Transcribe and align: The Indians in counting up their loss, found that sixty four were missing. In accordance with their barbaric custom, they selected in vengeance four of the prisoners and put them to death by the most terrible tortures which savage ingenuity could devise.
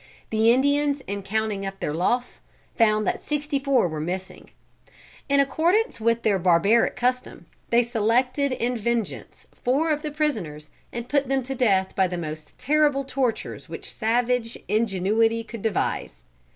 The 0.31 0.51
Indians 0.51 1.01
in 1.01 1.21
counting 1.21 1.63
up 1.63 1.79
their 1.79 1.93
loss, 1.93 2.39
found 2.75 3.05
that 3.05 3.21
sixty 3.21 3.59
four 3.59 3.87
were 3.87 4.01
missing. 4.01 4.49
In 5.29 5.39
accordance 5.39 6.01
with 6.01 6.23
their 6.23 6.39
barbaric 6.39 6.95
custom, 6.95 7.45
they 7.69 7.83
selected 7.83 8.51
in 8.51 8.77
vengeance 8.79 9.45
four 9.51 9.91
of 9.91 10.01
the 10.01 10.09
prisoners 10.09 10.71
and 10.91 11.07
put 11.07 11.27
them 11.27 11.43
to 11.43 11.53
death 11.53 11.95
by 11.95 12.07
the 12.07 12.17
most 12.17 12.57
terrible 12.57 13.03
tortures 13.03 13.69
which 13.69 13.93
savage 13.93 14.57
ingenuity 14.67 15.43
could 15.43 15.61
devise. 15.61 16.23